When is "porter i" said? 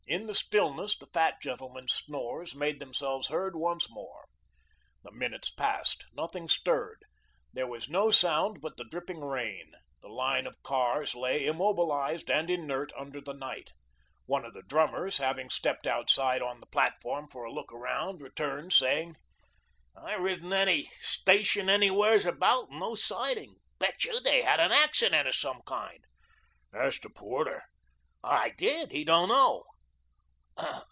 27.09-28.49